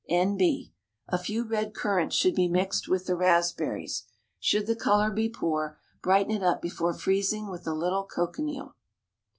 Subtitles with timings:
[0.09, 0.73] N.B.
[1.09, 4.05] A few red currants should be mixed with the raspberries.
[4.39, 8.73] Should the colour be poor, brighten it up before freezing with a little cochineal.